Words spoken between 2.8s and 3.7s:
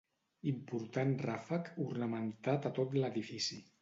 l'edifici.